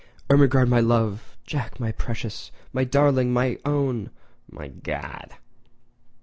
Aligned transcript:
"Ermengarde, 0.31 0.67
me 0.67 0.81
love!" 0.81 1.37
"Jack—my 1.45 1.91
precious!" 1.91 2.51
"My 2.73 2.83
darling!" 2.83 3.31
"My 3.31 3.59
own!" 3.65 4.09
"My 4.49 4.69
Gawd!" 4.69 5.35